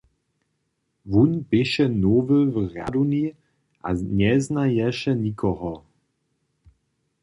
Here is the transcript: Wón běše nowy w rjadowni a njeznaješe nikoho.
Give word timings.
Wón 1.11 1.31
běše 1.49 1.85
nowy 2.01 2.39
w 2.53 2.55
rjadowni 2.65 3.25
a 3.87 3.89
njeznaješe 4.17 5.11
nikoho. 5.23 5.73